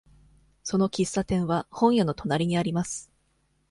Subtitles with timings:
[0.63, 3.11] その喫茶店は本屋の隣にあります。